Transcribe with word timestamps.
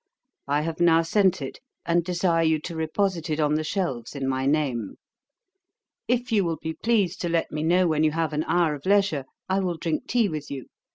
I 0.47 0.63
have 0.63 0.79
now 0.79 1.03
sent 1.03 1.43
it, 1.43 1.59
and 1.85 2.03
desire 2.03 2.41
you 2.41 2.57
to 2.61 2.73
reposit 2.73 3.29
it 3.29 3.39
on 3.39 3.53
the 3.53 3.63
shelves 3.63 4.15
in 4.15 4.27
my 4.27 4.47
name. 4.47 4.95
'If 6.07 6.31
you 6.31 6.43
will 6.43 6.57
be 6.59 6.73
pleased 6.73 7.21
to 7.21 7.29
let 7.29 7.51
me 7.51 7.61
know 7.61 7.85
when 7.87 8.03
you 8.03 8.09
have 8.13 8.33
an 8.33 8.43
hour 8.45 8.73
of 8.73 8.87
leisure, 8.87 9.25
I 9.47 9.59
will 9.59 9.77
drink 9.77 10.07
tea 10.07 10.27
with 10.27 10.49
you. 10.49 10.69